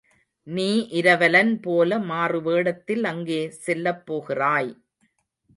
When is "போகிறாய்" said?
4.05-4.71